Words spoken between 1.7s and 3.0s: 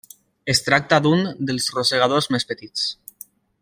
rosegadors més petits.